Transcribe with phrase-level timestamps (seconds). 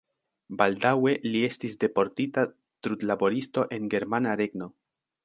[0.59, 2.45] Baldaŭe li estis deportita
[2.87, 4.71] trudlaboristo en Germana Regno.